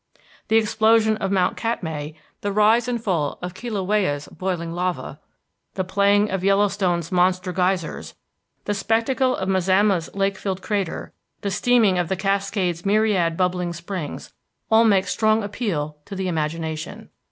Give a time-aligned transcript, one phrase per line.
[0.47, 5.19] The explosion of Mount Katmai, the rise and fall of Kilauea's boiling lava,
[5.75, 8.15] the playing of Yellowstone's monster geysers,
[8.65, 14.33] the spectacle of Mazama's lake filled crater, the steaming of the Cascade's myriad bubbling springs,
[14.71, 17.09] all make strong appeal to the imagination.